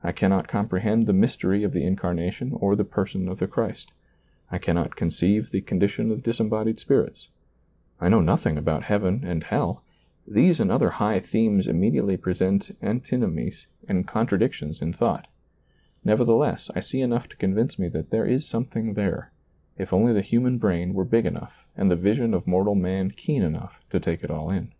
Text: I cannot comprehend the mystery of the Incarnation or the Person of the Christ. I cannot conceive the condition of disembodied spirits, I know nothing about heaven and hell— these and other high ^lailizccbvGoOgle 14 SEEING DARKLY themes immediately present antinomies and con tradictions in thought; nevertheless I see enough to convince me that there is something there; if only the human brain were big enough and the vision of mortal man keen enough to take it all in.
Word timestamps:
I 0.00 0.12
cannot 0.12 0.46
comprehend 0.46 1.06
the 1.08 1.12
mystery 1.12 1.64
of 1.64 1.72
the 1.72 1.82
Incarnation 1.82 2.52
or 2.52 2.76
the 2.76 2.84
Person 2.84 3.26
of 3.28 3.40
the 3.40 3.48
Christ. 3.48 3.90
I 4.48 4.58
cannot 4.58 4.94
conceive 4.94 5.50
the 5.50 5.60
condition 5.60 6.12
of 6.12 6.22
disembodied 6.22 6.78
spirits, 6.78 7.30
I 8.00 8.08
know 8.08 8.20
nothing 8.20 8.58
about 8.58 8.84
heaven 8.84 9.24
and 9.24 9.42
hell— 9.42 9.82
these 10.36 10.60
and 10.60 10.70
other 10.70 10.90
high 10.90 11.18
^lailizccbvGoOgle 11.18 11.20
14 11.20 11.26
SEEING 11.26 11.48
DARKLY 11.50 11.56
themes 11.58 11.66
immediately 11.66 12.16
present 12.16 12.76
antinomies 12.80 13.66
and 13.88 14.06
con 14.06 14.26
tradictions 14.28 14.80
in 14.80 14.92
thought; 14.92 15.26
nevertheless 16.04 16.70
I 16.76 16.78
see 16.80 17.00
enough 17.00 17.28
to 17.30 17.36
convince 17.36 17.76
me 17.76 17.88
that 17.88 18.10
there 18.10 18.24
is 18.24 18.46
something 18.46 18.94
there; 18.94 19.32
if 19.76 19.92
only 19.92 20.12
the 20.12 20.20
human 20.22 20.58
brain 20.58 20.94
were 20.94 21.04
big 21.04 21.26
enough 21.26 21.66
and 21.76 21.90
the 21.90 21.96
vision 21.96 22.34
of 22.34 22.46
mortal 22.46 22.76
man 22.76 23.10
keen 23.10 23.42
enough 23.42 23.82
to 23.90 23.98
take 23.98 24.22
it 24.22 24.30
all 24.30 24.48
in. 24.48 24.70